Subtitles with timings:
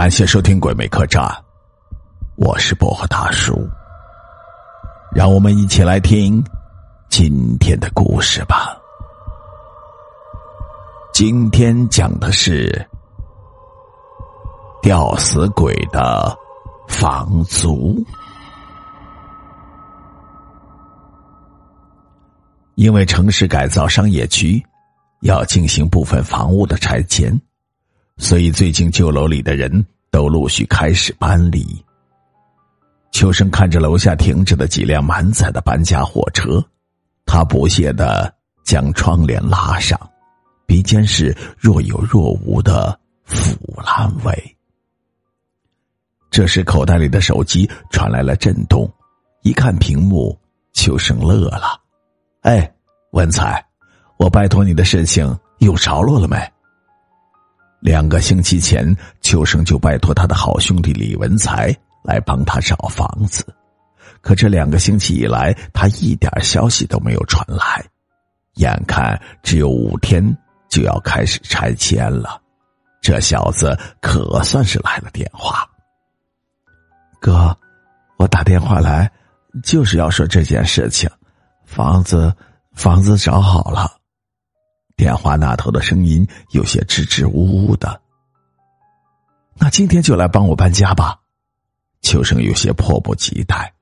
[0.00, 1.22] 感谢收听《鬼魅客栈》，
[2.36, 3.68] 我是薄荷大叔。
[5.14, 6.42] 让我们一起来听
[7.10, 8.74] 今天的故事吧。
[11.12, 12.88] 今天讲的是
[14.80, 16.34] 吊死鬼的
[16.88, 18.02] 房租。
[22.74, 24.64] 因为城市改造商业区
[25.20, 27.38] 要进行部分房屋的拆迁，
[28.20, 31.66] 所以最近旧楼里的人都陆续开始搬离。
[33.12, 36.62] 秋生看着楼下停着的几辆满载的搬家货车，
[37.24, 39.98] 他不屑的将窗帘拉上，
[40.66, 44.56] 鼻尖是若有若无的腐烂味。
[46.30, 48.88] 这时，口袋里的手机传来了震动，
[49.42, 50.38] 一看屏幕，
[50.74, 51.80] 秋生乐了。
[52.42, 52.70] 哎，
[53.12, 53.64] 文才，
[54.18, 56.36] 我拜托你的事情有着落了没？
[57.80, 63.44] 两个星期前，秋生就拜托他的好兄弟李文才来帮他找房子，
[64.20, 67.84] 可这两个星期以来，他一点消息都没有传来。
[68.56, 70.22] 眼看只有五天
[70.68, 72.40] 就要开始拆迁了，
[73.00, 75.66] 这小子可算是来了电话。
[77.18, 77.56] 哥，
[78.18, 79.10] 我打电话来
[79.62, 81.08] 就是要说这件事情。
[81.64, 82.34] 房子，
[82.74, 83.99] 房子找好了。
[85.00, 87.98] 电话那头的声音有些支支吾吾的。
[89.56, 91.18] 那今天就来帮我搬家吧。
[92.02, 93.72] 秋生有些迫不及待。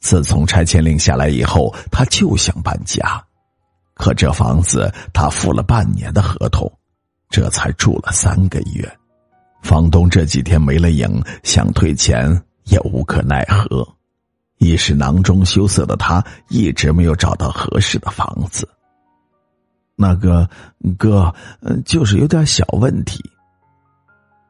[0.00, 3.24] 自从拆迁令下来以后，他就想搬家，
[3.94, 6.68] 可这房子他付了半年的合同，
[7.30, 8.98] 这才住了三个月。
[9.62, 12.28] 房东这几天没了影，想退钱
[12.64, 13.86] 也无可奈何。
[14.58, 18.68] 一时囊中羞涩的他，一直没有找到合适的房子。
[19.96, 20.48] 那个
[20.96, 21.34] 哥，
[21.84, 23.24] 就是有点小问题。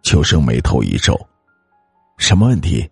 [0.02, 1.18] 秋生眉头一皱
[2.18, 2.88] ：“什么问题？”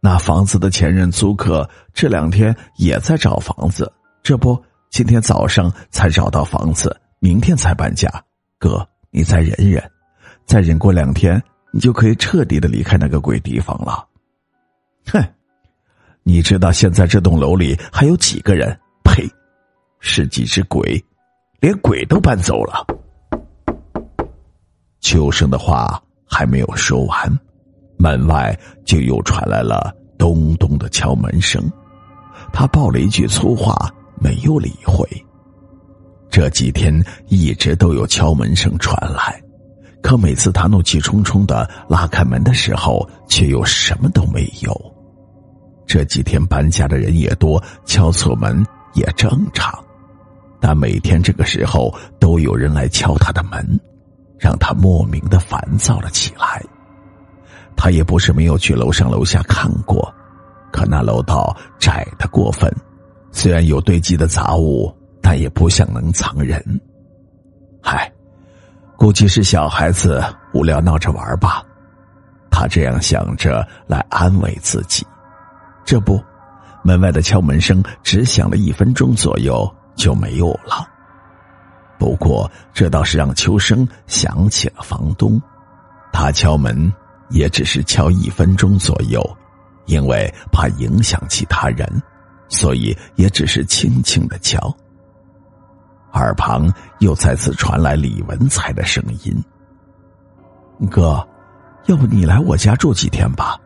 [0.00, 3.92] 那房子的前任租客这两天也在找房子，
[4.22, 8.08] 这不，今天早上才找到房子，明天才搬家。
[8.58, 9.82] 哥，你再忍忍，
[10.46, 11.42] 再忍过两天，
[11.72, 14.06] 你就可以彻底的离开那个鬼地方了。
[15.06, 15.22] 哼。
[16.26, 18.74] 你知道现在这栋楼里还有几个人？
[19.04, 19.28] 呸，
[20.00, 21.04] 是几只鬼，
[21.64, 22.86] 连鬼都搬走了。
[25.00, 27.38] 秋生的话还没有说完，
[27.96, 28.54] 门外
[28.84, 31.64] 就又传来了咚咚的敲门声。
[32.52, 33.74] 他爆了一句粗话，
[34.20, 35.08] 没有理会。
[36.28, 39.42] 这几天一直都有敲门声传来，
[40.02, 44.94] 可每次他怒气冲冲的拉开门的时候，却又什么都没有。
[45.86, 49.82] 这几天搬家的人也多，敲错门也正常，
[50.66, 53.78] 但每天这个时候都有人来敲他的门，
[54.38, 56.64] 让他莫名的烦躁了起来。
[57.76, 60.10] 他也不是没有去楼上楼下看过，
[60.72, 62.74] 可那楼道窄的过分，
[63.30, 66.58] 虽然有堆积的杂物，但也不像能藏人。
[67.82, 68.10] 嗨，
[68.96, 70.24] 估计是小孩子
[70.54, 71.62] 无聊闹着玩吧，
[72.50, 75.06] 他这样想着来安慰自己。
[75.84, 76.18] 这不，
[76.82, 80.88] 门外的敲门声只响了一分钟左右就没有了。
[81.98, 85.40] 不过，这倒是让秋生想起了房东。
[86.12, 86.92] 他敲门
[87.30, 89.24] 也只是敲一分钟左右，
[89.86, 91.88] 因为怕影响其他人，
[92.48, 94.58] 所以也只是轻轻的敲。
[96.12, 99.44] 耳旁又再次传来李文才的声音
[100.90, 101.26] ：“哥，
[101.86, 103.56] 要不你来我家住几天吧？”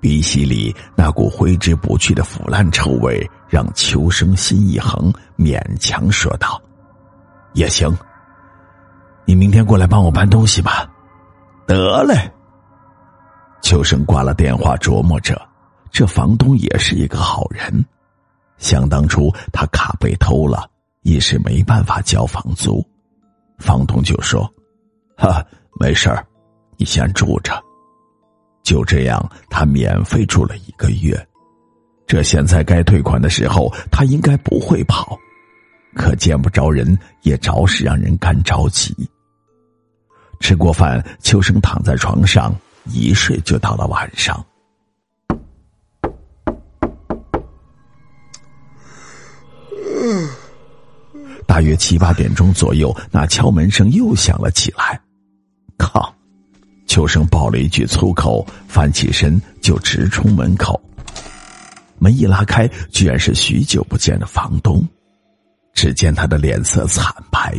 [0.00, 6.60] 鼻息里那股挥之不去的腐烂臭味，让秋生心一横，勉强说道
[7.54, 7.96] ：“也行。
[9.24, 10.90] 你明天过来帮我搬东西吧。”
[11.64, 12.28] 得嘞。
[13.62, 15.40] 秋生挂了电话，琢磨着，
[15.92, 17.72] 这房东也是一个好人。
[18.58, 20.68] 想当初他卡被偷了，
[21.02, 22.84] 一时没办法交房租，
[23.58, 24.52] 房东就说
[25.16, 25.40] ：“哈，
[25.78, 26.26] 没事儿，
[26.76, 27.54] 你先住着。”
[28.64, 31.24] 就这样，他免费住了一个月。
[32.06, 35.18] 这现在该退款的时候，他应该不会跑。
[35.94, 38.94] 可见不着人，也着实让人干着急。
[40.40, 42.54] 吃过饭，秋生躺在床上
[42.86, 44.44] 一睡就到了晚上。
[51.46, 55.00] 大约七八点钟左右，那敲门声又响了起来。
[55.78, 56.12] 靠！
[56.86, 60.80] 秋生爆了一句粗口，翻起身就直冲门口。
[61.98, 64.86] 门一拉开，居然是许久不见的房东。
[65.72, 67.56] 只见他的脸色惨白，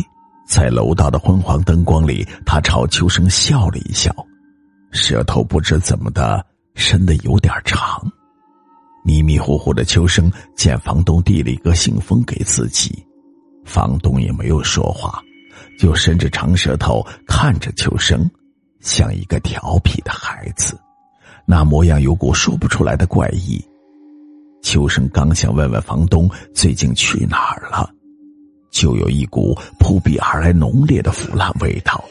[0.47, 4.15] 在楼道的昏黄灯光里，他朝秋生笑了一笑，
[4.91, 6.45] 舌头不知怎么的
[6.75, 8.01] 伸的有点长。
[9.03, 13.05] 迷迷糊糊的秋生见房东递了一个信封给自己，
[13.65, 15.21] 房东也没有说话，
[15.77, 18.27] 就伸着长舌头看着秋生，
[18.79, 20.79] 像一个调皮的孩子，
[21.45, 23.63] 那模样有股说不出来的怪异。
[24.65, 27.87] 秋生刚想问问房东最近去哪儿了。
[28.71, 32.03] 就有一股扑鼻而来浓烈的腐烂味道，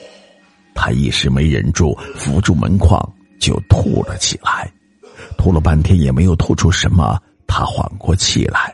[0.72, 2.96] 他一时没忍住，扶住门框
[3.40, 4.72] 就吐了起来。
[5.36, 8.72] 吐了半天也没有吐出什么，他缓过气来，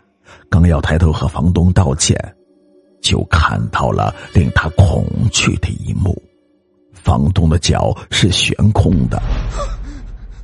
[0.50, 2.14] 刚要抬头和房东道歉，
[3.00, 6.14] 就看到了令他恐惧的一幕：
[6.92, 9.20] 房东的脚是悬空的。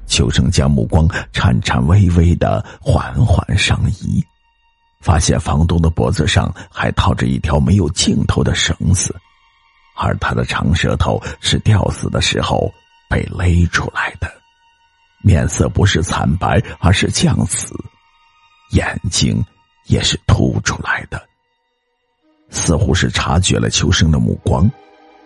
[0.07, 4.25] 秋生将目光颤颤巍巍的缓缓上移。
[5.01, 9.15] 发现房东的脖子上还套着一条没有尽头的绳子，
[9.97, 12.69] 而他的长舌头是吊死的时候
[13.09, 14.29] 被勒出来的，
[15.23, 17.73] 面色不是惨白，而是酱紫，
[18.73, 19.41] 眼睛
[19.85, 21.23] 也是凸出来的，
[22.51, 24.69] 似乎是察觉了秋生的目光。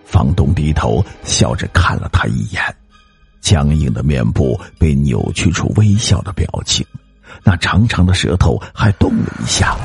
[0.05, 2.63] 房东低头笑着看了他一眼，
[3.51, 6.87] 僵硬的面部被扭曲出微笑的表情。
[7.43, 9.77] 那长长的舌头还动了一下，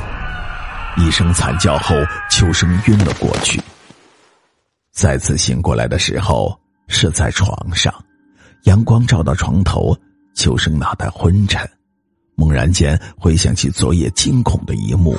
[0.97, 1.95] 一声惨叫后，
[2.29, 3.59] 秋生晕了过去。
[4.91, 6.55] 再次醒过来的时候，
[6.87, 7.91] 是在床上，
[8.65, 9.97] 阳光照到床头，
[10.35, 11.67] 秋生脑袋昏沉，
[12.35, 15.17] 猛然间回想起昨夜惊恐的一幕，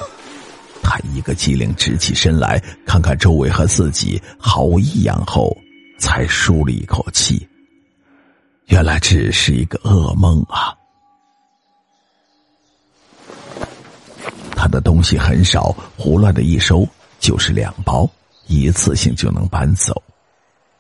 [0.85, 5.53] 他一个机灵，直起身来，看看周围和自己毫无异样后，
[5.99, 7.45] 才舒了一口气。
[8.67, 10.77] 原来只是一个噩梦啊！
[14.55, 16.87] 他的东西很少，胡乱的一收
[17.21, 18.09] 就是两包，
[18.47, 20.03] 一次性就能搬走。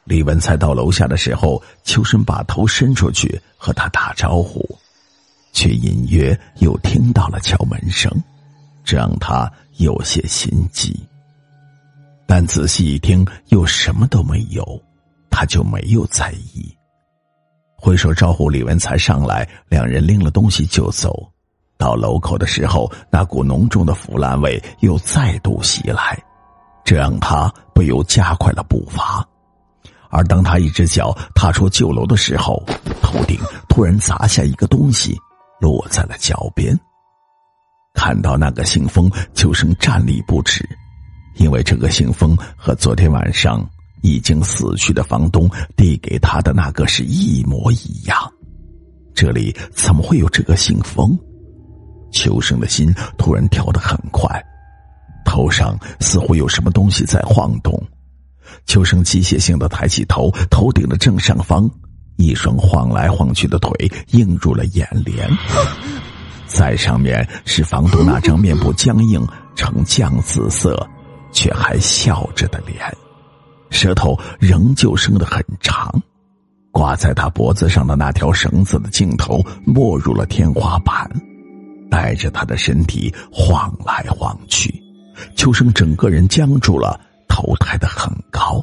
[0.04, 4.64] 李文才到楼下的时候，秋生把头伸出去和他打招呼，
[5.52, 8.10] 却隐约又听到了敲门声，
[8.84, 10.98] 这让他有些心急。
[12.26, 14.82] 但仔细一听，又什么都没有，
[15.30, 16.75] 他就没有在意，
[17.76, 21.30] 挥手招呼李文才上来，两人拎了东西就走。
[21.78, 26.18] 到楼口的时候，那股浓重的腐烂味又再度袭来，
[26.84, 29.26] 这让他不由加快了步伐。
[30.08, 32.62] 而当他一只脚踏出旧楼的时候，
[33.02, 33.38] 头顶
[33.68, 35.14] 突然砸下一个东西，
[35.60, 36.74] 落在了脚边。
[37.92, 40.66] 看到那个信封，秋生站立不止，
[41.36, 43.68] 因为这个信封和昨天晚上
[44.02, 48.16] 已经死去的房东递给他的那个是一模一样。
[49.14, 51.18] 这里怎么会有这个信封？
[52.12, 54.42] 秋生的心突然跳得很快，
[55.24, 57.82] 头上似乎有什么东西在晃动。
[58.64, 61.68] 秋生机械性的抬起头，头顶的正上方，
[62.16, 63.70] 一双晃来晃去的腿
[64.12, 65.28] 映入了眼帘。
[66.46, 69.26] 在上面是房东那张面部僵硬
[69.56, 70.88] 呈酱紫色，
[71.32, 72.80] 却还笑着的脸，
[73.70, 75.92] 舌头仍旧伸得很长。
[76.72, 81.10] 挂在他脖子上的那条绳子的尽头没入了天花板。
[81.88, 84.74] 带着他的身体晃来晃去，
[85.36, 88.62] 秋生整个人僵住了，头抬得很高。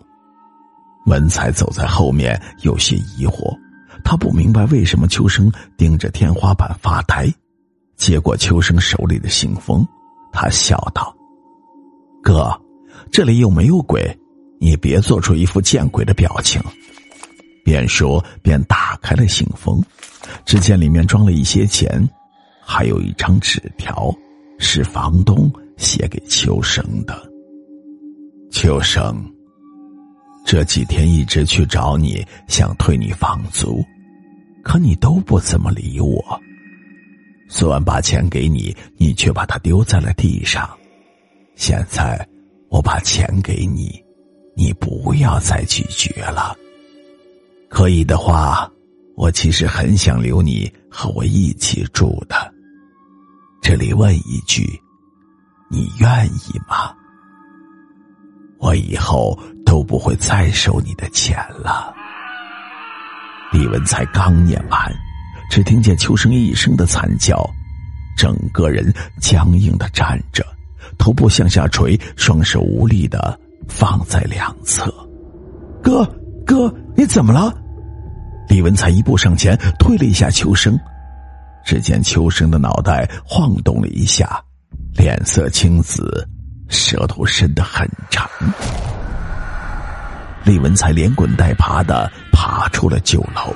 [1.05, 3.57] 文才走在后面，有些疑惑，
[4.03, 7.27] 他不明白为什么秋生盯着天花板发呆。
[7.95, 9.87] 接过秋生手里的信封，
[10.31, 11.15] 他笑道
[12.21, 12.51] ：“哥，
[13.09, 14.15] 这里又没有鬼，
[14.59, 16.61] 你别做出一副见鬼的表情。”
[17.63, 19.81] 边说边打开了信封，
[20.45, 22.07] 只见里面装了一些钱。
[22.65, 24.13] 还有一张纸条，
[24.57, 27.29] 是房东写给秋生的。
[28.51, 29.25] 秋生，
[30.45, 33.81] 这几天一直去找你，想退你房租，
[34.61, 36.21] 可你都不怎么理我。
[37.49, 40.69] 昨晚把钱给你，你却把它丢在了地上。
[41.55, 42.27] 现在
[42.69, 44.02] 我把钱给你，
[44.55, 46.55] 你不要再拒绝了。
[47.69, 48.69] 可以的话，
[49.15, 52.35] 我其实很想留你和我一起住的。
[53.61, 54.79] 这里问一句，
[55.69, 56.93] 你愿意吗？
[58.59, 61.93] 我以后都不会再收你的钱了。
[63.51, 64.93] 李文才刚念完，
[65.49, 67.43] 只听见秋生一声的惨叫，
[68.15, 70.45] 整个人僵硬的站着，
[70.97, 74.93] 头部向下垂，双手无力的放在两侧。
[75.81, 76.05] 哥
[76.45, 77.53] 哥你怎么了？
[78.47, 80.79] 李文才一步上前推了一下秋生。
[81.65, 84.43] 只见秋生的脑袋晃动了一下
[84.97, 86.27] 脸色青紫
[86.67, 88.29] 舌头伸得很长。
[90.43, 93.53] 李文才连滚带爬的爬出了酒楼。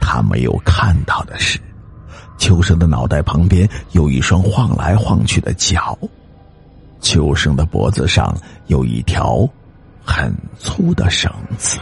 [0.00, 1.60] 他没有看到的是
[2.38, 5.96] 秋生的脑袋旁边有一双晃来晃去的脚。
[7.02, 8.34] 秋生的脖子上
[8.68, 9.46] 有一条
[10.02, 11.78] 很粗的绳子。